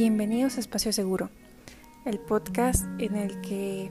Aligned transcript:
Bienvenidos 0.00 0.56
a 0.56 0.60
Espacio 0.60 0.94
Seguro, 0.94 1.28
el 2.06 2.18
podcast 2.18 2.86
en 2.98 3.16
el 3.16 3.38
que 3.42 3.90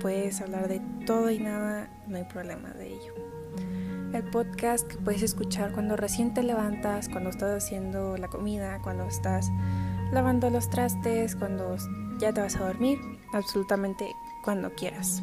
puedes 0.00 0.40
hablar 0.40 0.66
de 0.66 0.80
todo 1.04 1.30
y 1.30 1.38
nada, 1.38 1.90
no 2.08 2.16
hay 2.16 2.24
problema 2.24 2.70
de 2.70 2.94
ello. 2.94 3.12
El 4.14 4.22
podcast 4.30 4.88
que 4.88 4.96
puedes 4.96 5.22
escuchar 5.22 5.72
cuando 5.72 5.94
recién 5.94 6.32
te 6.32 6.42
levantas, 6.42 7.10
cuando 7.10 7.28
estás 7.28 7.62
haciendo 7.62 8.16
la 8.16 8.28
comida, 8.28 8.80
cuando 8.80 9.04
estás 9.04 9.50
lavando 10.10 10.48
los 10.48 10.70
trastes, 10.70 11.36
cuando 11.36 11.76
ya 12.18 12.32
te 12.32 12.40
vas 12.40 12.56
a 12.56 12.68
dormir, 12.68 12.98
absolutamente 13.34 14.10
cuando 14.42 14.72
quieras. 14.72 15.22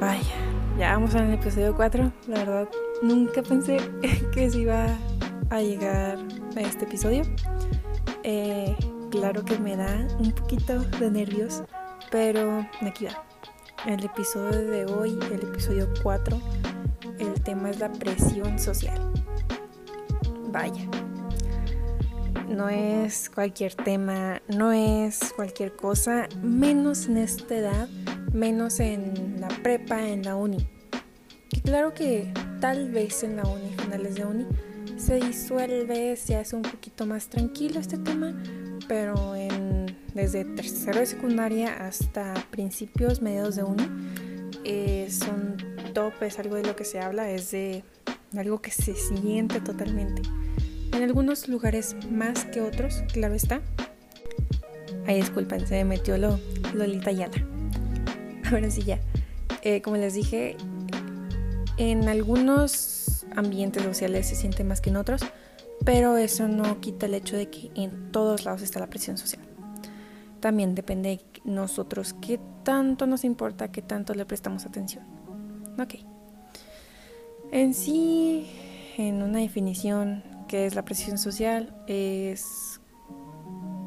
Vaya, 0.00 0.36
ya 0.78 0.92
vamos 0.92 1.16
el 1.16 1.34
episodio 1.34 1.74
4. 1.74 2.12
La 2.28 2.36
verdad, 2.36 2.68
nunca 3.02 3.42
pensé 3.42 3.78
que 4.32 4.50
se 4.50 4.60
iba 4.60 4.86
a 5.50 5.60
llegar 5.60 6.18
a 6.56 6.60
este 6.60 6.84
episodio. 6.84 7.24
Eh, 8.26 8.74
claro 9.10 9.44
que 9.44 9.58
me 9.58 9.76
da 9.76 10.08
un 10.18 10.32
poquito 10.32 10.80
de 10.80 11.10
nervios, 11.10 11.62
pero 12.10 12.66
aquí 12.80 13.04
va. 13.04 13.22
El 13.86 14.02
episodio 14.02 14.62
de 14.62 14.86
hoy, 14.86 15.18
el 15.30 15.42
episodio 15.42 15.92
4, 16.02 16.40
el 17.18 17.34
tema 17.42 17.68
es 17.68 17.80
la 17.80 17.92
presión 17.92 18.58
social. 18.58 19.12
Vaya, 20.48 20.88
no 22.48 22.70
es 22.70 23.28
cualquier 23.28 23.74
tema, 23.74 24.40
no 24.48 24.72
es 24.72 25.34
cualquier 25.36 25.76
cosa, 25.76 26.26
menos 26.42 27.04
en 27.06 27.18
esta 27.18 27.56
edad, 27.56 27.88
menos 28.32 28.80
en 28.80 29.38
la 29.38 29.48
prepa, 29.48 30.00
en 30.08 30.22
la 30.22 30.34
uni. 30.36 30.66
Y 31.50 31.60
claro 31.60 31.92
que 31.92 32.32
tal 32.60 32.90
vez 32.90 33.22
en 33.22 33.36
la 33.36 33.42
uni, 33.42 33.68
finales 33.76 34.14
de 34.14 34.24
uni, 34.24 34.46
se 35.04 35.16
disuelve, 35.16 36.16
se 36.16 36.34
hace 36.34 36.56
un 36.56 36.62
poquito 36.62 37.04
más 37.04 37.28
tranquilo 37.28 37.78
este 37.78 37.98
tema, 37.98 38.34
pero 38.88 39.34
en, 39.34 39.94
desde 40.14 40.46
tercero 40.46 41.00
de 41.00 41.04
secundaria 41.04 41.86
hasta 41.86 42.32
principios, 42.50 43.20
mediados 43.20 43.56
de 43.56 43.64
uni, 43.64 43.86
eh, 44.64 45.08
son 45.10 45.58
topes, 45.92 46.38
algo 46.38 46.54
de 46.54 46.62
lo 46.62 46.74
que 46.74 46.86
se 46.86 47.00
habla, 47.00 47.30
es 47.30 47.50
de 47.50 47.84
algo 48.34 48.62
que 48.62 48.70
se 48.70 48.94
siente 48.94 49.60
totalmente. 49.60 50.22
En 50.92 51.02
algunos 51.02 51.48
lugares 51.48 51.96
más 52.10 52.46
que 52.46 52.62
otros, 52.62 53.02
claro 53.12 53.34
está. 53.34 53.60
Ay, 55.06 55.16
disculpen, 55.16 55.66
se 55.66 55.74
me 55.74 55.84
metió 55.84 56.16
lo, 56.16 56.40
Lolita 56.72 57.12
Yala. 57.12 57.46
Ahora 58.50 58.70
sí 58.70 58.82
ya. 58.82 59.00
Eh, 59.60 59.82
como 59.82 59.98
les 59.98 60.14
dije, 60.14 60.56
en 61.76 62.08
algunos 62.08 62.93
ambientes 63.36 63.82
sociales 63.82 64.28
se 64.28 64.34
siente 64.34 64.64
más 64.64 64.80
que 64.80 64.90
en 64.90 64.96
otros, 64.96 65.22
pero 65.84 66.16
eso 66.16 66.48
no 66.48 66.80
quita 66.80 67.06
el 67.06 67.14
hecho 67.14 67.36
de 67.36 67.50
que 67.50 67.70
en 67.74 68.10
todos 68.12 68.44
lados 68.44 68.62
está 68.62 68.80
la 68.80 68.88
presión 68.88 69.18
social. 69.18 69.42
También 70.40 70.74
depende 70.74 71.08
de 71.08 71.40
nosotros 71.44 72.14
qué 72.20 72.38
tanto 72.64 73.06
nos 73.06 73.24
importa, 73.24 73.70
qué 73.70 73.82
tanto 73.82 74.14
le 74.14 74.24
prestamos 74.26 74.66
atención. 74.66 75.04
Ok. 75.78 75.94
En 77.50 77.74
sí, 77.74 78.46
en 78.96 79.22
una 79.22 79.38
definición, 79.38 80.22
¿qué 80.48 80.66
es 80.66 80.74
la 80.74 80.84
presión 80.84 81.18
social? 81.18 81.74
Es 81.86 82.80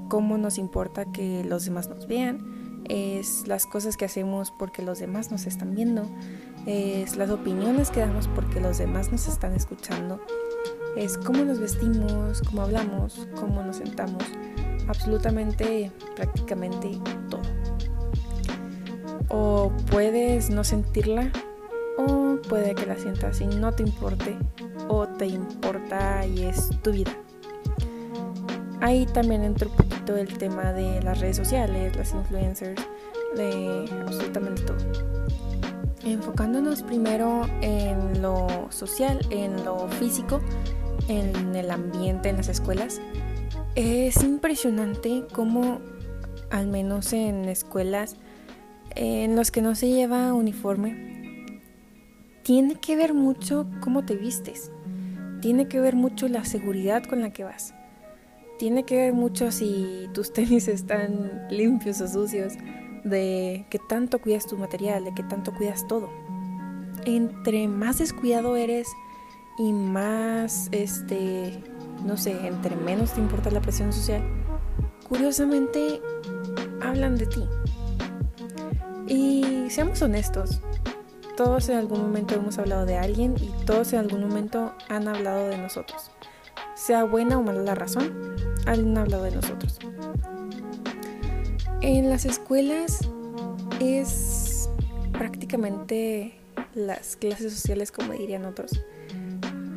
cómo 0.10 0.38
nos 0.38 0.58
importa 0.58 1.06
que 1.12 1.44
los 1.44 1.66
demás 1.66 1.90
nos 1.90 2.08
vean, 2.08 2.84
es 2.90 3.48
las 3.48 3.66
cosas 3.66 3.98
que 3.98 4.06
hacemos 4.06 4.52
porque 4.58 4.82
los 4.82 5.00
demás 5.00 5.32
nos 5.32 5.46
están 5.46 5.76
viendo, 5.76 6.10
es 6.66 7.16
las 7.16 7.30
opiniones 7.30 7.92
que 7.92 8.02
damos 8.02 8.28
porque 8.30 8.60
los 8.60 8.78
demás 8.78 9.12
nos 9.12 9.28
están 9.28 9.54
escuchando, 9.54 10.20
es 10.96 11.18
cómo 11.18 11.44
nos 11.46 11.60
vestimos, 11.60 12.42
cómo 12.42 12.64
hablamos, 12.64 13.28
cómo 13.36 13.62
nos 13.64 13.78
sentamos, 13.78 14.24
absolutamente, 14.88 15.92
prácticamente 16.16 17.00
todo. 17.30 17.42
O 19.30 19.72
puedes 19.92 20.50
no 20.50 20.64
sentirla 20.64 21.32
o 21.98 22.38
puede 22.50 22.76
que 22.76 22.86
la 22.86 22.98
sientas 22.98 23.42
y 23.42 23.48
no 23.48 23.72
te 23.74 23.84
importe 23.84 24.38
o 24.88 25.08
te 25.08 25.28
importa 25.28 26.26
y 26.26 26.44
es 26.44 26.70
tu 26.82 26.92
vida. 26.92 27.12
Ahí 28.82 29.06
también 29.06 29.44
entra 29.44 29.68
un 29.68 29.76
poquito 29.76 30.16
el 30.16 30.38
tema 30.38 30.72
de 30.72 31.02
las 31.02 31.20
redes 31.20 31.38
sociales, 31.38 31.96
las 31.96 32.14
influencers, 32.14 32.82
de 33.36 33.86
absolutamente 34.02 34.62
todo 34.64 34.78
enfocándonos 36.14 36.84
primero 36.84 37.42
en 37.62 38.22
lo 38.22 38.68
social, 38.70 39.20
en 39.30 39.64
lo 39.64 39.88
físico, 39.90 40.42
en 41.08 41.56
el 41.56 41.72
ambiente, 41.72 42.30
en 42.30 42.38
las 42.38 42.50
escuelas, 42.50 43.02
es 43.76 44.24
impresionante 44.24 45.26
cómo, 45.32 45.80
al 46.50 46.68
menos 46.68 47.14
en 47.14 47.46
escuelas 47.46 48.16
en 48.96 49.36
los 49.36 49.52
que 49.52 49.62
no 49.62 49.76
se 49.76 49.90
lleva 49.90 50.34
uniforme, 50.34 51.56
tiene 52.44 52.76
que 52.76 52.96
ver 52.96 53.14
mucho 53.14 53.68
cómo 53.82 54.06
te 54.06 54.16
vistes, 54.16 54.72
tiene 55.42 55.68
que 55.68 55.80
ver 55.80 55.96
mucho 55.96 56.28
la 56.28 56.46
seguridad 56.46 57.04
con 57.04 57.22
la 57.22 57.32
que 57.32 57.44
vas, 57.44 57.74
tiene 58.58 58.84
que 58.84 58.96
ver 58.96 59.14
mucho 59.14 59.52
si 59.52 60.08
tus 60.14 60.34
tenis 60.34 60.68
están 60.68 61.48
limpios 61.50 62.02
o 62.02 62.08
sucios, 62.08 62.54
de 63.10 63.66
que 63.70 63.80
tanto 63.80 64.20
cuidas 64.20 64.46
tu 64.46 64.58
material, 64.58 65.04
de 65.04 65.14
que 65.14 65.24
tanto 65.24 65.54
cuidas 65.54 65.88
todo. 65.88 66.10
Entre 67.06 67.68
más 67.68 68.00
descuidado 68.00 68.56
eres 68.56 68.88
y 69.58 69.74
más, 69.74 70.70
este, 70.72 71.64
no 72.06 72.18
sé, 72.18 72.48
entre 72.48 72.76
menos 72.76 73.14
te 73.14 73.22
importa 73.22 73.52
la 73.52 73.62
presión 73.62 73.92
social, 73.94 74.22
curiosamente 75.08 76.02
hablan 76.82 77.16
de 77.16 77.26
ti. 77.26 77.44
Y 79.08 79.70
seamos 79.70 80.02
honestos, 80.02 80.62
todos 81.38 81.70
en 81.70 81.78
algún 81.78 82.02
momento 82.02 82.34
hemos 82.36 82.58
hablado 82.58 82.86
de 82.86 82.98
alguien 82.98 83.36
y 83.40 83.52
todos 83.66 83.94
en 83.94 84.00
algún 84.00 84.22
momento 84.22 84.74
han 84.90 85.08
hablado 85.08 85.48
de 85.48 85.58
nosotros. 85.58 86.12
Sea 86.74 87.04
buena 87.04 87.38
o 87.38 87.44
mala 87.44 87.62
la 87.62 87.76
razón, 87.76 88.36
han 88.66 88.98
hablado 88.98 89.24
de 89.24 89.32
nosotros. 89.32 89.80
En 91.88 92.10
las 92.10 92.26
escuelas 92.26 93.00
es 93.80 94.70
prácticamente 95.14 96.34
las 96.76 97.16
clases 97.16 97.54
sociales 97.54 97.94
como 97.94 98.12
dirían 98.12 98.44
otros, 98.44 98.84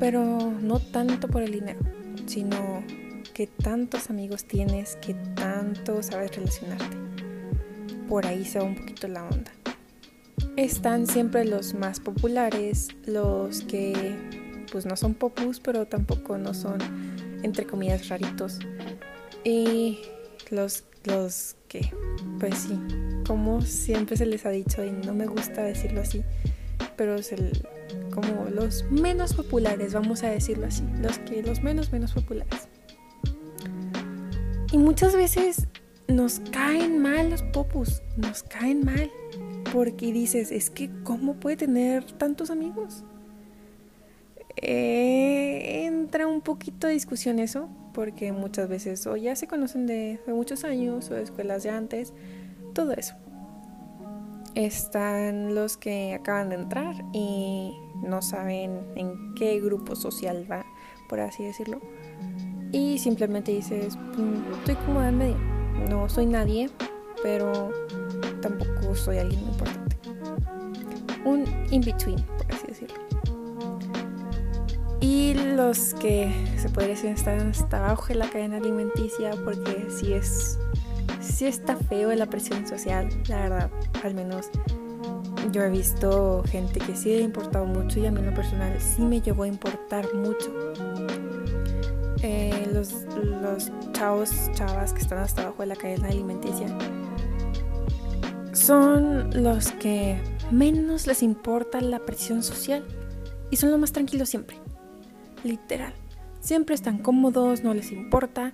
pero 0.00 0.53
no 0.60 0.81
tanto 0.81 1.28
por 1.28 1.44
el 1.44 1.53
dinero, 1.53 1.78
sino 2.26 2.82
que 3.32 3.47
tantos 3.47 4.10
amigos 4.10 4.44
tienes, 4.44 4.97
que 4.97 5.15
tanto 5.37 6.03
sabes 6.03 6.34
relacionarte. 6.34 6.97
Por 8.09 8.27
ahí 8.27 8.44
se 8.44 8.59
va 8.59 8.65
un 8.65 8.75
poquito 8.75 9.06
la 9.06 9.22
onda. 9.22 9.53
Están 10.56 11.06
siempre 11.06 11.44
los 11.44 11.75
más 11.75 12.00
populares, 12.00 12.88
los 13.06 13.62
que 13.62 14.16
pues 14.72 14.84
no 14.84 14.97
son 14.97 15.15
popus, 15.15 15.60
pero 15.60 15.87
tampoco 15.87 16.38
no 16.38 16.54
son 16.54 16.81
entre 17.44 17.66
comillas 17.66 18.09
raritos. 18.09 18.59
Y 19.44 20.00
los 20.50 20.82
los 21.05 21.56
que, 21.69 21.93
pues 22.38 22.59
sí, 22.59 22.78
como 23.27 23.62
siempre 23.62 24.16
se 24.16 24.27
les 24.27 24.44
ha 24.47 24.50
dicho 24.50 24.84
y 24.84 24.91
no 24.91 25.15
me 25.15 25.27
gusta 25.27 25.62
decirlo 25.62 26.00
así, 26.03 26.22
pero 26.97 27.15
es 27.15 27.33
el, 27.33 27.66
como 28.12 28.50
los 28.50 28.84
menos 28.91 29.34
populares, 29.34 29.94
vamos 29.94 30.22
a 30.22 30.28
decirlo 30.28 30.66
así, 30.66 30.84
los 31.00 31.19
que 31.19 31.43
los 31.43 31.62
menos 31.62 31.93
menos 31.93 32.12
populares. 32.12 32.69
Y 34.72 34.78
muchas 34.78 35.15
veces 35.15 35.66
nos 36.09 36.41
caen 36.50 37.00
mal 37.00 37.31
los 37.31 37.43
popus, 37.43 38.03
nos 38.16 38.43
caen 38.43 38.84
mal, 38.84 39.10
porque 39.72 40.12
dices, 40.12 40.53
es 40.53 40.71
que 40.71 40.91
¿cómo 41.05 41.34
puede 41.34 41.56
tener 41.56 42.05
tantos 42.05 42.50
amigos? 42.50 43.05
Eh, 44.56 45.87
entra 45.87 46.27
un 46.27 46.41
poquito 46.41 46.87
de 46.87 46.93
discusión 46.93 47.39
eso, 47.39 47.69
porque 47.93 48.33
muchas 48.33 48.69
veces 48.69 49.06
o 49.06 49.17
ya 49.17 49.37
se 49.37 49.47
conocen 49.47 49.87
de, 49.87 50.21
muchos 50.27 50.65
años 50.65 51.10
o 51.10 51.15
de 51.15 51.22
escuelas 51.22 51.63
de 51.63 51.71
antes, 51.71 52.13
todo 52.75 52.92
eso. 52.92 53.15
Están 54.54 55.54
los 55.54 55.77
que 55.77 56.15
acaban 56.15 56.48
de 56.48 56.57
entrar 56.57 56.95
y 57.13 57.72
no 58.03 58.21
saben 58.22 58.81
en 58.97 59.34
qué 59.34 59.60
grupo 59.60 59.95
social 59.95 60.47
va, 60.51 60.65
por 61.09 61.21
así 61.21 61.45
decirlo. 61.45 61.81
Y 62.72 62.98
simplemente 62.98 63.53
dices, 63.53 63.97
mm, 63.97 64.53
estoy 64.59 64.75
cómoda 64.86 65.09
en 65.09 65.19
medio. 65.19 65.36
No 65.89 66.09
soy 66.09 66.27
nadie, 66.27 66.71
pero 67.22 67.71
tampoco 68.41 68.95
soy 68.95 69.19
alguien 69.19 69.41
importante. 69.41 69.97
Un 71.25 71.45
in-between. 71.71 72.25
Y 75.00 75.34
los 75.34 75.94
que 75.94 76.32
se 76.58 76.68
podría 76.68 76.94
decir 76.94 77.10
están 77.10 77.50
hasta 77.50 77.78
abajo 77.78 78.08
de 78.08 78.16
la 78.16 78.28
cadena 78.28 78.58
alimenticia 78.58 79.30
porque 79.44 79.86
si 79.91 80.12
es 80.12 80.58
si 81.20 81.47
está 81.47 81.76
feo 81.76 82.14
la 82.14 82.26
presión 82.26 82.66
social, 82.66 83.08
la 83.28 83.36
verdad, 83.42 83.70
al 84.02 84.14
menos 84.14 84.50
yo 85.52 85.62
he 85.62 85.70
visto 85.70 86.42
gente 86.47 86.80
que 86.80 86.94
sí 86.94 87.10
le 87.10 87.18
ha 87.18 87.20
importado 87.22 87.64
mucho 87.64 87.98
y 87.98 88.06
a 88.06 88.10
mí 88.10 88.20
en 88.20 88.26
lo 88.26 88.34
personal 88.34 88.78
sí 88.80 89.02
me 89.02 89.20
llegó 89.20 89.44
a 89.44 89.48
importar 89.48 90.12
mucho. 90.14 90.50
Eh, 92.22 92.68
los, 92.74 92.92
los 93.16 93.70
chavos, 93.92 94.30
chavas 94.52 94.92
que 94.92 95.00
están 95.00 95.18
hasta 95.18 95.42
abajo 95.42 95.62
de 95.62 95.66
la 95.68 95.76
cadena 95.76 96.08
alimenticia, 96.08 96.66
son 98.52 99.42
los 99.42 99.72
que 99.72 100.20
menos 100.50 101.06
les 101.06 101.22
importa 101.22 101.80
la 101.80 102.00
presión 102.00 102.42
social 102.42 102.84
y 103.50 103.56
son 103.56 103.70
los 103.70 103.80
más 103.80 103.92
tranquilos 103.92 104.28
siempre. 104.28 104.58
Literal. 105.45 105.95
Siempre 106.41 106.75
están 106.75 106.98
cómodos, 106.98 107.63
no 107.63 107.75
les 107.75 107.92
importa 107.92 108.53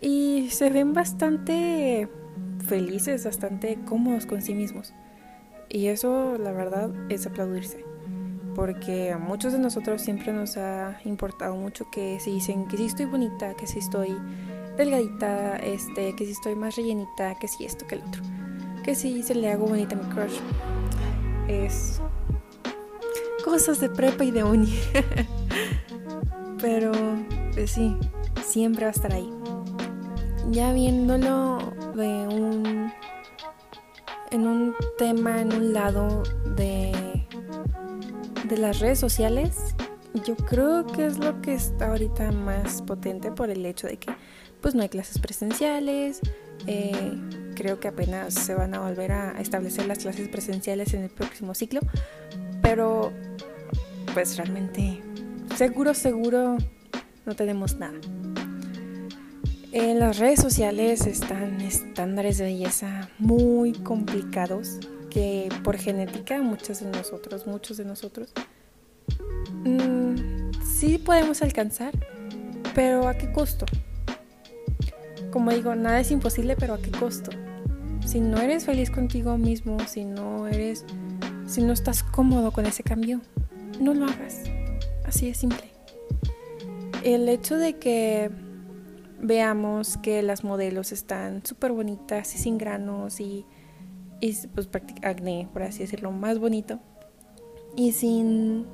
y 0.00 0.48
se 0.50 0.68
ven 0.70 0.92
bastante 0.92 2.08
felices, 2.66 3.24
bastante 3.24 3.78
cómodos 3.86 4.26
con 4.26 4.42
sí 4.42 4.54
mismos. 4.54 4.92
Y 5.68 5.86
eso, 5.86 6.36
la 6.38 6.52
verdad, 6.52 6.90
es 7.08 7.26
aplaudirse. 7.26 7.84
Porque 8.54 9.12
a 9.12 9.18
muchos 9.18 9.54
de 9.54 9.58
nosotros 9.58 10.02
siempre 10.02 10.32
nos 10.32 10.58
ha 10.58 11.00
importado 11.04 11.56
mucho 11.56 11.90
que 11.90 12.20
se 12.20 12.30
dicen 12.30 12.66
que 12.66 12.76
si 12.76 12.84
estoy 12.84 13.06
bonita, 13.06 13.54
que 13.54 13.66
si 13.66 13.78
estoy 13.78 14.14
delgadita, 14.76 15.56
este, 15.56 16.14
que 16.14 16.26
si 16.26 16.32
estoy 16.32 16.54
más 16.56 16.76
rellenita, 16.76 17.36
que 17.38 17.48
si 17.48 17.64
esto, 17.64 17.86
que 17.86 17.94
el 17.94 18.02
otro. 18.02 18.22
Que 18.84 18.94
si 18.94 19.22
se 19.22 19.34
le 19.34 19.50
hago 19.50 19.66
bonita 19.66 19.96
a 19.96 20.02
mi 20.02 20.12
crush. 20.12 20.38
Es 21.48 22.00
cosas 23.44 23.80
de 23.80 23.88
prepa 23.88 24.24
y 24.24 24.30
de 24.30 24.44
uni. 24.44 24.74
Pero, 26.62 26.92
pues 27.52 27.72
sí, 27.72 27.94
siempre 28.42 28.84
va 28.84 28.88
a 28.88 28.92
estar 28.92 29.12
ahí. 29.12 29.28
Ya 30.50 30.72
viéndolo 30.72 31.58
de 31.94 32.08
un 32.08 32.92
en 34.30 34.46
un 34.46 34.74
tema, 34.96 35.42
en 35.42 35.52
un 35.52 35.74
lado 35.74 36.22
de, 36.56 37.26
de 38.48 38.56
las 38.56 38.80
redes 38.80 38.98
sociales, 38.98 39.74
yo 40.24 40.36
creo 40.36 40.86
que 40.86 41.04
es 41.04 41.18
lo 41.18 41.42
que 41.42 41.54
está 41.54 41.88
ahorita 41.88 42.32
más 42.32 42.80
potente 42.80 43.30
por 43.30 43.50
el 43.50 43.64
hecho 43.66 43.86
de 43.86 43.98
que 43.98 44.10
pues 44.62 44.74
no 44.74 44.82
hay 44.82 44.88
clases 44.88 45.18
presenciales. 45.18 46.20
Eh, 46.66 47.12
creo 47.54 47.80
que 47.80 47.88
apenas 47.88 48.32
se 48.32 48.54
van 48.54 48.74
a 48.74 48.80
volver 48.80 49.12
a 49.12 49.40
establecer 49.40 49.86
las 49.86 49.98
clases 49.98 50.28
presenciales 50.28 50.94
en 50.94 51.02
el 51.02 51.10
próximo 51.10 51.54
ciclo. 51.54 51.80
Pero 52.62 53.12
pues 54.14 54.36
realmente 54.36 55.02
seguro, 55.56 55.94
seguro 55.94 56.58
no 57.26 57.34
tenemos 57.34 57.76
nada. 57.76 57.98
En 59.72 59.98
las 59.98 60.18
redes 60.18 60.40
sociales 60.40 61.06
están 61.06 61.60
estándares 61.60 62.38
de 62.38 62.44
belleza 62.44 63.08
muy 63.18 63.72
complicados 63.72 64.78
que 65.08 65.48
por 65.62 65.78
genética 65.78 66.42
muchos 66.42 66.80
de 66.80 66.90
nosotros, 66.90 67.46
muchos 67.46 67.76
de 67.76 67.84
nosotros, 67.84 68.32
mm, 69.64 70.50
sí 70.62 70.98
podemos 70.98 71.42
alcanzar, 71.42 71.92
pero 72.74 73.08
¿a 73.08 73.14
qué 73.14 73.32
costo? 73.32 73.66
Como 75.30 75.50
digo, 75.52 75.74
nada 75.74 76.00
es 76.00 76.10
imposible, 76.10 76.56
pero 76.56 76.74
¿a 76.74 76.78
qué 76.78 76.90
costo? 76.90 77.30
Si 78.06 78.20
no 78.20 78.38
eres 78.38 78.66
feliz 78.66 78.90
contigo 78.90 79.38
mismo, 79.38 79.78
si 79.86 80.04
no 80.04 80.48
eres, 80.48 80.84
si 81.46 81.62
no 81.62 81.72
estás 81.72 82.02
cómodo 82.02 82.50
con 82.52 82.66
ese 82.66 82.82
cambio, 82.82 83.20
no 83.80 83.94
lo 83.94 84.06
hagas. 84.06 84.42
Así 85.12 85.26
de 85.26 85.34
simple. 85.34 85.70
El 87.04 87.28
hecho 87.28 87.58
de 87.58 87.74
que 87.74 88.30
veamos 89.20 89.98
que 89.98 90.22
las 90.22 90.42
modelos 90.42 90.90
están 90.90 91.44
súper 91.44 91.72
bonitas 91.72 92.34
y 92.34 92.38
sin 92.38 92.56
granos 92.56 93.20
y, 93.20 93.44
pues 94.54 94.70
acné, 95.02 95.50
por 95.52 95.64
así 95.64 95.80
decirlo, 95.80 96.12
más 96.12 96.38
bonito. 96.38 96.80
Y 97.76 97.92
sin 97.92 98.64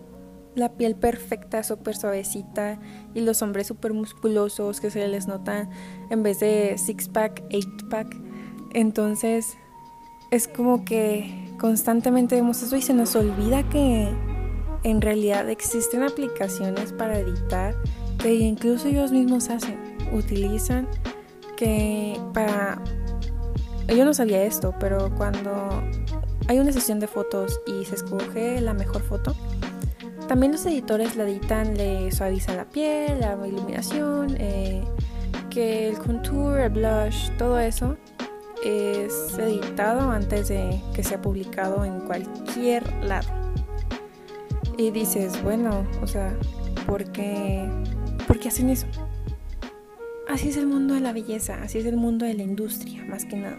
la 0.54 0.74
piel 0.74 0.94
perfecta, 0.94 1.64
súper 1.64 1.96
suavecita 1.96 2.78
y 3.14 3.20
los 3.22 3.42
hombres 3.42 3.66
súper 3.66 3.92
musculosos 3.92 4.80
que 4.80 4.92
se 4.92 5.08
les 5.08 5.26
nota 5.26 5.68
en 6.08 6.22
vez 6.22 6.38
de 6.38 6.78
six 6.78 7.08
pack, 7.08 7.42
eight 7.50 7.88
pack. 7.90 8.16
Entonces 8.74 9.56
es 10.30 10.46
como 10.46 10.84
que 10.84 11.52
constantemente 11.58 12.36
vemos 12.36 12.62
eso 12.62 12.76
y 12.76 12.82
se 12.82 12.94
nos 12.94 13.16
olvida 13.16 13.68
que 13.68 14.14
en 14.84 15.00
realidad 15.00 15.48
existen 15.48 16.02
aplicaciones 16.02 16.92
para 16.92 17.18
editar 17.18 17.74
que 18.18 18.34
incluso 18.34 18.88
ellos 18.88 19.12
mismos 19.12 19.48
hacen 19.48 19.78
utilizan 20.12 20.88
que 21.56 22.20
para... 22.32 22.80
Yo 23.88 24.04
no 24.04 24.12
sabía 24.12 24.42
esto, 24.44 24.74
pero 24.78 25.10
cuando 25.16 25.68
hay 26.46 26.58
una 26.58 26.72
sesión 26.72 27.00
de 27.00 27.06
fotos 27.06 27.60
y 27.66 27.84
se 27.86 27.94
escoge 27.94 28.60
la 28.60 28.74
mejor 28.74 29.02
foto, 29.02 29.34
también 30.28 30.52
los 30.52 30.66
editores 30.66 31.16
la 31.16 31.24
editan, 31.24 31.74
le 31.76 32.12
suavizan 32.12 32.58
la 32.58 32.66
piel, 32.66 33.20
la 33.20 33.34
iluminación, 33.46 34.36
eh, 34.38 34.84
que 35.48 35.88
el 35.88 35.98
contour, 35.98 36.60
el 36.60 36.70
blush, 36.70 37.30
todo 37.38 37.58
eso 37.58 37.96
es 38.62 39.38
editado 39.38 40.10
antes 40.10 40.48
de 40.48 40.82
que 40.92 41.02
sea 41.02 41.20
publicado 41.22 41.84
en 41.84 42.00
cualquier 42.00 42.92
lado. 43.04 43.47
Y 44.78 44.92
dices, 44.92 45.42
bueno, 45.42 45.84
o 46.00 46.06
sea, 46.06 46.34
¿por 46.86 47.04
qué, 47.12 47.68
¿por 48.26 48.38
qué 48.38 48.48
hacen 48.48 48.70
eso? 48.70 48.86
Así 50.28 50.50
es 50.50 50.56
el 50.56 50.68
mundo 50.68 50.94
de 50.94 51.00
la 51.00 51.12
belleza, 51.12 51.60
así 51.62 51.78
es 51.78 51.86
el 51.86 51.96
mundo 51.96 52.24
de 52.24 52.34
la 52.34 52.44
industria, 52.44 53.04
más 53.04 53.24
que 53.24 53.36
nada. 53.36 53.58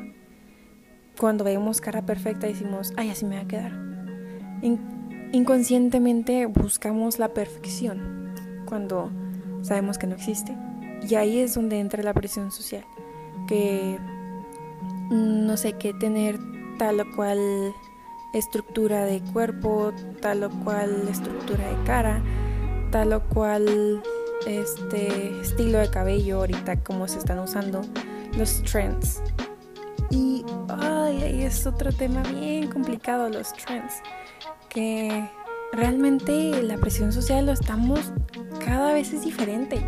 Cuando 1.20 1.44
vemos 1.44 1.82
cara 1.82 2.06
perfecta 2.06 2.48
decimos, 2.48 2.94
ay, 2.96 3.10
así 3.10 3.26
me 3.26 3.36
va 3.36 3.42
a 3.42 3.48
quedar. 3.48 3.74
inconscientemente 5.34 6.46
buscamos 6.46 7.20
la 7.20 7.34
perfección 7.34 8.34
cuando 8.66 9.12
sabemos 9.62 9.98
que 9.98 10.08
no 10.08 10.16
existe. 10.16 10.56
Y 11.06 11.16
ahí 11.16 11.40
es 11.40 11.54
donde 11.54 11.80
entra 11.80 12.02
la 12.02 12.14
presión 12.14 12.50
social. 12.52 12.86
Que 13.46 14.00
no 15.10 15.58
sé 15.58 15.74
qué 15.74 15.94
tener 15.94 16.40
tal 16.78 17.02
o 17.02 17.16
cual 17.16 17.74
estructura 18.34 19.06
de 19.06 19.22
cuerpo, 19.22 19.94
tal 20.22 20.44
o 20.44 20.50
cual 20.50 21.08
estructura 21.10 21.68
de 21.68 21.84
cara, 21.84 22.22
tal 22.92 23.14
o 23.14 23.24
cual 23.24 24.02
este 24.46 25.40
estilo 25.42 25.80
de 25.80 25.90
cabello 25.90 26.40
ahorita 26.40 26.84
como 26.84 27.08
se 27.08 27.20
están 27.20 27.40
usando 27.40 27.82
los 28.38 28.64
trends. 28.64 29.22
Y 30.10 30.44
ay, 30.70 31.44
es 31.44 31.66
otro 31.66 31.92
tema 31.92 32.24
bien 32.24 32.68
complicado 32.68 33.30
los 33.30 33.54
trends, 33.54 33.96
que 34.70 35.30
realmente 35.74 36.64
la 36.64 36.78
presión 36.78 37.12
social 37.12 37.46
lo 37.46 37.52
estamos 37.52 38.12
cada 38.64 38.94
vez 38.94 39.14
es 39.14 39.24
diferente 39.24 39.80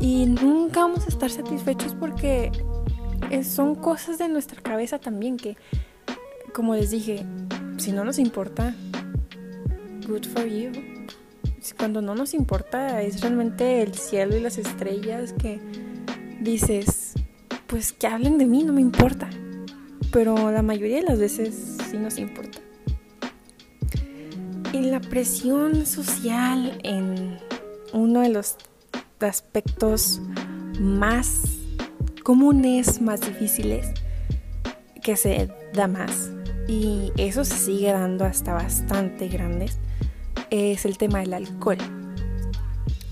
y 0.00 0.26
nunca 0.26 0.80
vamos 0.80 1.06
a 1.06 1.08
estar 1.08 1.30
satisfechos 1.30 1.94
porque 1.94 2.52
son 3.42 3.74
cosas 3.74 4.18
de 4.18 4.28
nuestra 4.28 4.60
cabeza 4.60 4.98
también 4.98 5.38
que 5.38 5.56
como 6.54 6.76
les 6.76 6.90
dije, 6.90 7.26
si 7.76 7.92
no 7.92 8.04
nos 8.04 8.18
importa, 8.18 8.74
good 10.06 10.24
for 10.26 10.46
you 10.46 10.72
cuando 11.72 12.02
no 12.02 12.14
nos 12.14 12.34
importa 12.34 13.00
es 13.00 13.22
realmente 13.22 13.80
el 13.80 13.94
cielo 13.94 14.36
y 14.36 14.40
las 14.40 14.58
estrellas 14.58 15.32
que 15.32 15.60
dices, 16.40 17.14
pues 17.66 17.92
que 17.92 18.06
hablen 18.06 18.36
de 18.36 18.44
mí, 18.44 18.64
no 18.64 18.74
me 18.74 18.82
importa. 18.82 19.30
Pero 20.12 20.50
la 20.50 20.62
mayoría 20.62 20.96
de 20.96 21.04
las 21.04 21.18
veces 21.18 21.78
sí 21.90 21.96
nos 21.96 22.18
importa. 22.18 22.58
Y 24.72 24.80
la 24.82 25.00
presión 25.00 25.86
social 25.86 26.78
en 26.82 27.38
uno 27.92 28.20
de 28.20 28.28
los 28.28 28.56
aspectos 29.20 30.20
más 30.78 31.42
comunes, 32.22 33.00
más 33.00 33.20
difíciles, 33.20 33.88
que 35.02 35.16
se 35.16 35.48
da 35.72 35.86
más. 35.86 36.33
Y 36.66 37.12
eso 37.16 37.44
se 37.44 37.56
sigue 37.56 37.92
dando 37.92 38.24
hasta 38.24 38.54
bastante 38.54 39.28
grandes 39.28 39.78
es 40.50 40.84
el 40.84 40.98
tema 40.98 41.20
del 41.20 41.34
alcohol. 41.34 41.78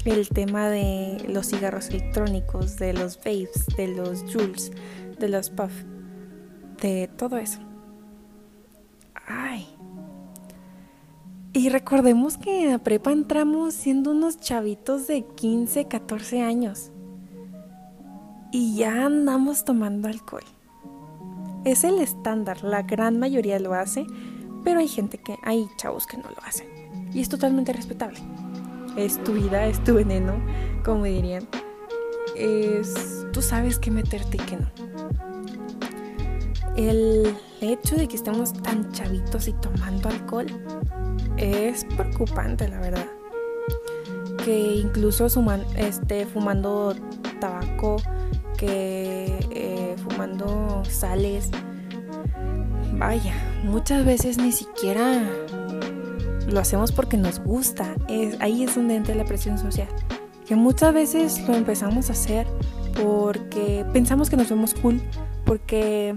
El 0.05 0.29
tema 0.29 0.69
de 0.69 1.25
los 1.29 1.49
cigarros 1.49 1.89
electrónicos, 1.89 2.77
de 2.77 2.93
los 2.93 3.17
vapes, 3.19 3.67
de 3.77 3.89
los 3.89 4.23
jules, 4.23 4.73
de 5.19 5.29
los 5.29 5.51
puff, 5.51 5.73
de 6.81 7.09
todo 7.17 7.37
eso. 7.37 7.61
Ay. 9.27 9.69
Y 11.53 11.69
recordemos 11.69 12.39
que 12.39 12.65
en 12.65 12.71
la 12.73 12.79
prepa 12.79 13.13
entramos 13.13 13.75
siendo 13.75 14.11
unos 14.11 14.39
chavitos 14.39 15.07
de 15.07 15.25
15, 15.25 15.87
14 15.87 16.43
años. 16.43 16.91
Y 18.51 18.77
ya 18.77 19.07
andamos 19.07 19.65
tomando 19.65 20.09
alcohol. 20.09 20.45
Es 21.65 21.85
el 21.85 22.01
estándar, 22.01 22.65
la 22.65 22.83
gran 22.83 23.21
mayoría 23.21 23.61
lo 23.61 23.75
hace, 23.75 24.05
pero 24.65 24.81
hay 24.81 24.89
gente 24.89 25.19
que, 25.19 25.37
hay 25.43 25.69
chavos 25.77 26.09
que 26.09 26.17
no 26.17 26.25
lo 26.29 26.43
hacen. 26.45 26.67
Y 27.13 27.21
es 27.21 27.29
totalmente 27.29 27.73
respetable. 27.73 28.19
Es 28.97 29.23
tu 29.23 29.33
vida, 29.33 29.67
es 29.67 29.83
tu 29.85 29.95
veneno, 29.95 30.35
como 30.85 31.05
dirían. 31.05 31.47
Es, 32.37 33.27
tú 33.33 33.43
sabes 33.43 33.79
qué 33.79 33.91
meterte 33.91 34.39
y 34.39 34.41
qué 34.41 34.57
no. 34.57 34.71
El 36.77 37.37
hecho 37.61 37.97
de 37.97 38.09
que 38.09 38.17
estemos 38.17 38.53
tan 38.55 38.91
chavitos 38.93 39.47
y 39.47 39.53
tomando 39.53 40.09
alcohol 40.09 40.47
es 41.37 41.85
preocupante, 41.97 42.67
la 42.67 42.81
verdad. 42.81 43.07
Que 44.45 44.77
incluso 44.77 45.29
suman, 45.29 45.65
este, 45.77 46.27
fumando 46.27 46.95
tabaco, 47.41 47.97
que 48.57 49.12
fumando 50.13 50.83
sales. 50.85 51.51
Vaya, 52.95 53.35
muchas 53.65 54.05
veces 54.05 54.39
ni 54.39 54.53
siquiera 54.53 55.23
lo 56.49 56.61
hacemos 56.61 56.93
porque 56.93 57.17
nos 57.17 57.41
gusta. 57.41 57.95
Es, 58.09 58.41
ahí 58.41 58.65
es 58.65 58.75
donde 58.75 58.97
entra 58.97 59.15
la 59.15 59.25
presión 59.25 59.59
social. 59.59 59.89
Que 60.47 60.55
muchas 60.55 60.93
veces 60.93 61.47
lo 61.49 61.55
empezamos 61.55 62.11
a 62.11 62.13
hacer 62.13 62.47
porque 63.03 63.85
pensamos 63.93 64.29
que 64.29 64.37
nos 64.37 64.51
vemos 64.51 64.75
cool, 64.75 65.01
porque 65.45 66.17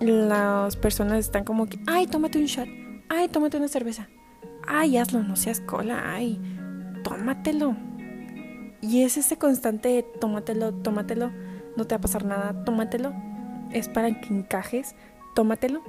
las 0.00 0.76
personas 0.76 1.20
están 1.20 1.44
como 1.44 1.66
que, 1.66 1.78
ay, 1.86 2.06
tómate 2.06 2.38
un 2.38 2.46
shot, 2.46 2.68
ay, 3.08 3.28
tómate 3.28 3.56
una 3.58 3.68
cerveza, 3.68 4.08
ay, 4.66 4.96
hazlo, 4.96 5.22
no 5.22 5.36
seas 5.36 5.60
cola, 5.60 6.02
ay, 6.12 6.40
tómatelo. 7.04 7.76
Y 8.80 9.02
es 9.02 9.16
ese 9.16 9.38
constante, 9.38 10.04
tómatelo, 10.20 10.72
tómatelo, 10.72 11.30
no 11.76 11.86
te 11.86 11.94
va 11.94 11.98
a 11.98 12.00
pasar 12.00 12.24
nada, 12.24 12.64
tómatelo. 12.64 13.12
Es 13.70 13.88
para 13.88 14.20
que 14.20 14.28
encajes, 14.28 14.94
tómatelo. 15.34 15.82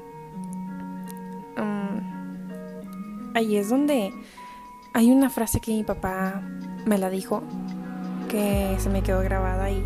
ahí 3.34 3.58
es 3.58 3.70
donde 3.70 4.13
hay 4.94 5.12
una 5.12 5.30
frase 5.30 5.60
que 5.60 5.72
mi 5.72 5.84
papá 5.84 6.42
me 6.86 6.98
la 6.98 7.10
dijo, 7.10 7.44
que 8.30 8.75
se 8.80 8.90
me 8.90 9.02
quedó 9.02 9.22
grabada 9.22 9.70
y, 9.72 9.84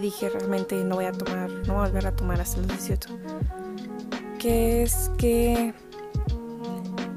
dije 0.00 0.28
realmente 0.28 0.76
no 0.84 0.94
voy 0.94 1.06
a 1.06 1.12
tomar, 1.12 1.50
no 1.50 1.74
voy 1.74 1.82
a 1.82 1.88
volver 1.88 2.06
a 2.06 2.14
tomar 2.14 2.40
hasta 2.40 2.58
los 2.58 2.68
18. 2.68 3.18
Que 4.38 4.82
es 4.82 5.10
que 5.18 5.74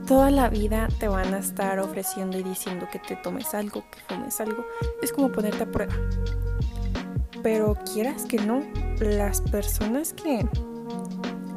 toda 0.08 0.32
la 0.32 0.50
vida 0.50 0.88
te 1.00 1.08
van 1.08 1.36
a 1.36 1.38
estar 1.38 1.78
ofreciendo 1.80 2.40
y 2.40 2.44
diciendo 2.44 2.88
que 2.92 2.98
te 2.98 3.16
tomes 3.16 3.54
algo, 3.54 3.84
que 3.92 4.00
fumes 4.08 4.42
algo. 4.42 4.66
Es 5.04 5.14
como 5.14 5.32
ponerte 5.32 5.64
a 5.64 5.72
prueba. 5.72 5.94
Pero 7.44 7.78
quieras 7.94 8.26
que 8.26 8.38
no, 8.38 8.64
las 9.00 9.42
personas 9.42 10.14
que 10.14 10.48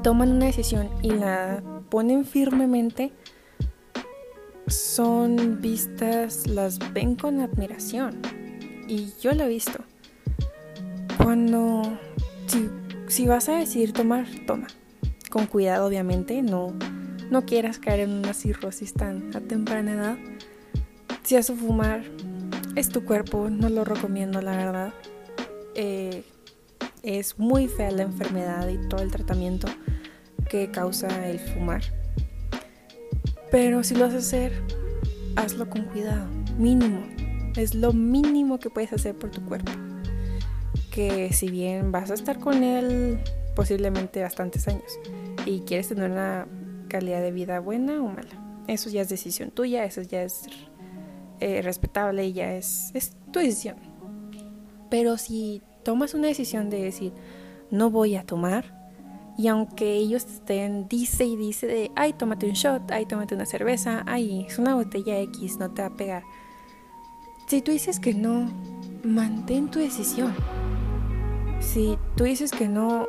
toman 0.03 0.33
una 0.33 0.47
decisión 0.47 0.91
y 1.03 1.11
la 1.11 1.63
ponen 1.89 2.25
firmemente 2.25 3.13
son 4.67 5.61
vistas, 5.63 6.47
las 6.47 6.79
ven 6.93 7.15
con 7.15 7.41
admiración. 7.41 8.21
Y 8.89 9.13
yo 9.23 9.33
lo 9.33 9.45
he 9.45 9.49
visto. 9.49 9.79
Cuando, 11.17 11.83
si, 12.47 12.69
si 13.07 13.27
vas 13.27 13.49
a 13.49 13.57
decidir 13.57 13.93
tomar, 13.93 14.27
toma. 14.47 14.67
Con 15.31 15.47
cuidado, 15.47 15.87
obviamente, 15.87 16.43
no 16.43 16.73
no 17.31 17.45
quieras 17.45 17.79
caer 17.79 18.01
en 18.01 18.11
una 18.11 18.33
cirrosis 18.33 18.93
tan 18.93 19.35
a 19.35 19.41
temprana 19.41 19.93
edad. 19.93 20.17
Si 21.25 21.35
vas 21.35 21.51
a 21.51 21.55
fumar, 21.55 22.05
es 22.77 22.89
tu 22.89 23.05
cuerpo, 23.05 23.51
no 23.51 23.69
lo 23.69 23.85
recomiendo, 23.85 24.41
la 24.41 24.57
verdad. 24.57 24.95
Eh, 25.77 26.25
es 27.03 27.39
muy 27.39 27.69
fea 27.69 27.91
la 27.91 28.03
enfermedad 28.03 28.69
y 28.69 28.89
todo 28.89 29.03
el 29.03 29.13
tratamiento 29.13 29.69
que 30.49 30.71
causa 30.71 31.29
el 31.29 31.39
fumar. 31.39 31.83
Pero 33.51 33.85
si 33.85 33.95
lo 33.95 34.07
vas 34.07 34.15
a 34.15 34.19
hacer, 34.19 34.53
hazlo 35.37 35.69
con 35.71 35.85
cuidado, 35.85 36.29
mínimo. 36.59 37.07
Es 37.57 37.75
lo 37.75 37.93
mínimo 37.93 38.59
que 38.59 38.71
puedes 38.71 38.93
hacer 38.93 39.15
por 39.15 39.31
tu 39.31 39.45
cuerpo. 39.45 39.71
Que 40.91 41.33
si 41.33 41.49
bien 41.49 41.93
vas 41.93 42.11
a 42.11 42.15
estar 42.15 42.39
con 42.39 42.65
él 42.65 43.21
posiblemente 43.55 44.23
bastantes 44.23 44.67
años 44.69 44.99
y 45.45 45.61
quieres 45.61 45.89
tener 45.89 46.11
una 46.11 46.47
calidad 46.89 47.21
de 47.21 47.33
vida 47.33 47.61
buena 47.61 48.01
o 48.03 48.09
mala. 48.09 48.65
Eso 48.67 48.91
ya 48.91 49.03
es 49.03 49.09
decisión 49.09 49.51
tuya, 49.51 49.85
eso 49.85 50.03
ya 50.03 50.23
es 50.23 50.47
eh, 51.41 51.63
respetable 51.63 52.27
y 52.27 52.33
ya 52.33 52.55
es, 52.55 52.91
es 52.95 53.17
tu 53.31 53.39
decisión. 53.39 53.96
Pero 54.91 55.19
si 55.19 55.63
tomas 55.85 56.15
una 56.15 56.29
decisión 56.29 56.71
de 56.71 56.83
decir, 56.83 57.13
no 57.71 57.91
voy 57.91 58.17
a 58.17 58.25
tomar, 58.25 58.77
y 59.39 59.49
aunque 59.49 59.95
ellos 59.95 60.25
estén, 60.25 60.89
dice 60.89 61.25
y 61.25 61.37
dice 61.37 61.67
de, 61.67 61.91
ay, 61.95 62.15
tómate 62.15 62.47
un 62.47 62.53
shot, 62.53 62.91
ay, 62.91 63.05
tómate 63.05 63.35
una 63.35 63.45
cerveza, 63.45 64.03
ay, 64.07 64.47
es 64.49 64.59
una 64.59 64.75
botella 64.75 65.19
X, 65.19 65.59
no 65.59 65.71
te 65.71 65.83
va 65.83 65.89
a 65.89 65.97
pegar. 65.97 66.23
Si 67.47 67.61
tú 67.61 67.71
dices 67.71 68.01
que 68.01 68.15
no, 68.15 68.51
mantén 69.05 69.71
tu 69.71 69.79
decisión. 69.79 70.35
Si 71.61 71.99
tú 72.17 72.25
dices 72.25 72.51
que 72.51 72.67
no, 72.67 73.07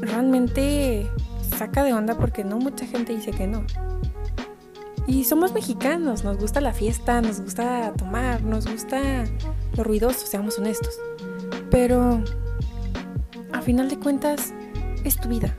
realmente 0.00 1.08
saca 1.56 1.82
de 1.82 1.92
onda 1.92 2.16
porque 2.16 2.44
no 2.44 2.58
mucha 2.58 2.86
gente 2.86 3.14
dice 3.14 3.32
que 3.32 3.46
no. 3.46 3.64
Y 5.10 5.24
somos 5.24 5.52
mexicanos, 5.52 6.22
nos 6.22 6.38
gusta 6.38 6.60
la 6.60 6.72
fiesta, 6.72 7.20
nos 7.20 7.40
gusta 7.40 7.92
tomar, 7.98 8.44
nos 8.44 8.64
gusta 8.64 9.24
lo 9.76 9.82
ruidoso, 9.82 10.24
seamos 10.24 10.56
honestos. 10.56 11.00
Pero 11.68 12.22
a 13.52 13.60
final 13.60 13.88
de 13.88 13.98
cuentas 13.98 14.54
es 15.02 15.16
tu 15.16 15.28
vida. 15.28 15.56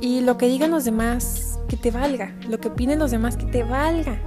Y 0.00 0.22
lo 0.22 0.38
que 0.38 0.48
digan 0.48 0.70
los 0.70 0.86
demás, 0.86 1.60
que 1.68 1.76
te 1.76 1.90
valga. 1.90 2.34
Lo 2.48 2.58
que 2.58 2.68
opinen 2.68 2.98
los 2.98 3.10
demás, 3.10 3.36
que 3.36 3.44
te 3.44 3.64
valga. 3.64 4.18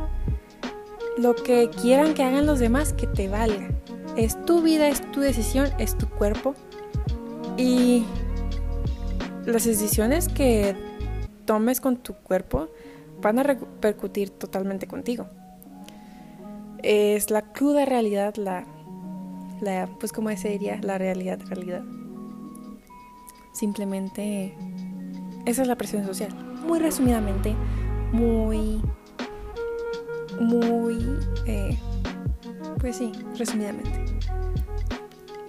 Lo 1.18 1.34
que 1.34 1.72
quieran 1.82 2.13
que 2.13 2.22
hagan 2.22 2.46
los 2.46 2.60
demás, 2.60 2.94
que 2.94 3.08
te 3.08 3.28
valga. 3.28 3.70
Es 4.16 4.46
tu 4.46 4.62
vida, 4.62 4.88
es 4.88 5.01
tu 5.12 5.22
decisión, 5.22 5.68
es 5.80 5.98
tu 5.98 6.08
cuerpo. 6.08 6.54
Y 7.58 8.06
las 9.48 9.66
decisiones 9.66 10.28
que 10.28 10.75
tomes 11.46 11.82
con 11.82 11.98
tu 11.98 12.13
cuerpo 12.13 12.70
van 13.22 13.40
a 13.40 13.44
repercutir 13.44 14.30
totalmente 14.30 14.88
contigo. 14.88 15.28
Es 16.84 17.30
la 17.30 17.42
cruda 17.54 17.86
realidad, 17.86 18.36
la, 18.36 18.66
la 19.62 19.88
pues 20.00 20.12
como 20.12 20.36
se 20.36 20.50
diría, 20.50 20.80
la 20.82 20.98
realidad, 20.98 21.40
realidad. 21.48 21.84
Simplemente 23.54 24.56
esa 25.46 25.62
es 25.62 25.68
la 25.68 25.75
presión 25.75 26.06
social. 26.06 26.34
Muy 26.66 26.80
resumidamente, 26.80 27.56
muy, 28.12 28.82
muy, 30.40 30.98
eh, 31.46 31.78
pues 32.80 32.98
sí, 32.98 33.12
resumidamente. 33.38 34.06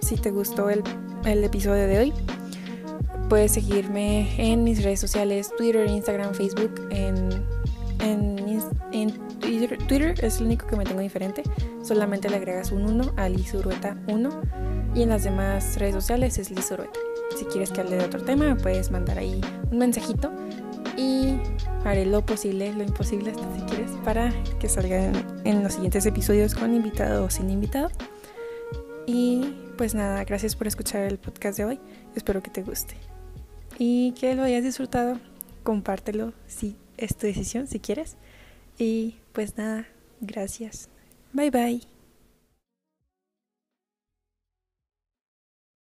Si 0.01 0.15
te 0.15 0.31
gustó 0.31 0.69
el, 0.69 0.83
el 1.25 1.43
episodio 1.43 1.87
de 1.87 1.99
hoy, 1.99 2.13
puedes 3.29 3.53
seguirme 3.53 4.29
en 4.37 4.63
mis 4.63 4.83
redes 4.83 4.99
sociales, 4.99 5.51
Twitter, 5.57 5.87
Instagram, 5.87 6.33
Facebook. 6.33 6.87
En, 9.71 9.87
Twitter, 9.87 10.15
es 10.23 10.39
lo 10.39 10.45
único 10.45 10.67
que 10.67 10.75
me 10.75 10.83
tengo 10.83 11.01
diferente. 11.01 11.43
Solamente 11.83 12.29
le 12.29 12.37
agregas 12.37 12.71
un 12.71 12.83
1 12.83 13.13
a 13.15 13.29
Liz 13.29 13.53
1. 13.53 14.41
Y 14.95 15.01
en 15.01 15.09
las 15.09 15.23
demás 15.23 15.77
redes 15.79 15.95
sociales 15.95 16.37
es 16.37 16.51
Liz 16.51 16.71
Si 17.37 17.45
quieres 17.45 17.71
que 17.71 17.81
hable 17.81 17.97
de 17.97 18.05
otro 18.05 18.21
tema, 18.23 18.45
me 18.45 18.55
puedes 18.55 18.91
mandar 18.91 19.17
ahí 19.17 19.41
un 19.71 19.77
mensajito. 19.77 20.31
Y 20.97 21.37
haré 21.83 22.05
lo 22.05 22.25
posible, 22.25 22.71
lo 22.73 22.83
imposible 22.83 23.31
hasta 23.31 23.55
si 23.55 23.61
quieres, 23.61 23.91
para 24.03 24.31
que 24.59 24.69
salgan 24.69 25.41
en 25.43 25.63
los 25.63 25.73
siguientes 25.73 26.05
episodios 26.05 26.53
con 26.53 26.73
invitado 26.75 27.25
o 27.25 27.29
sin 27.29 27.49
invitado. 27.49 27.89
Y 29.05 29.55
pues 29.77 29.95
nada, 29.95 30.23
gracias 30.23 30.55
por 30.55 30.67
escuchar 30.67 31.03
el 31.03 31.17
podcast 31.17 31.57
de 31.57 31.65
hoy. 31.65 31.79
Espero 32.15 32.43
que 32.43 32.51
te 32.51 32.61
guste 32.61 32.95
y 33.77 34.11
que 34.13 34.35
lo 34.35 34.43
hayas 34.43 34.63
disfrutado. 34.63 35.19
Compártelo 35.63 36.33
si 36.47 36.75
es 36.97 37.15
tu 37.15 37.27
decisión, 37.27 37.67
si 37.67 37.79
quieres. 37.79 38.17
Y 38.77 39.15
pues 39.33 39.57
nada, 39.57 39.87
gracias. 40.21 40.89
Bye 41.33 41.51
bye. 41.51 41.92